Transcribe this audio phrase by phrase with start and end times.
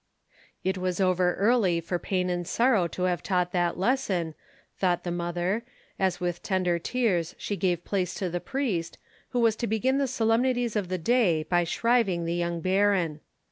[0.63, 4.33] It was over early for pain and sorrow to have taught that lesson,
[4.75, 5.63] thought the mother,
[5.99, 8.97] as with tender tears she gave place to the priest,
[9.29, 13.19] who was to begin the solemnities of the day by shriving the young Baron.